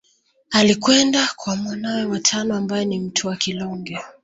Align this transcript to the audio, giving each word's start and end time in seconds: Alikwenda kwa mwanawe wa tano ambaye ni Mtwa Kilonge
Alikwenda 0.51 1.27
kwa 1.35 1.55
mwanawe 1.55 2.03
wa 2.05 2.19
tano 2.19 2.55
ambaye 2.55 2.85
ni 2.85 2.99
Mtwa 2.99 3.35
Kilonge 3.35 3.99